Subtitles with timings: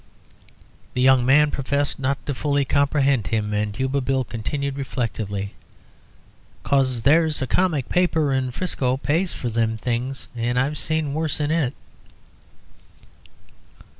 [0.95, 5.53] The young man professed not fully to comprehend him, and Yuba Bill continued reflectively:
[6.63, 11.39] "'Cos there's a comic paper in 'Frisco pays for them things, and I've seen worse
[11.39, 11.75] in it."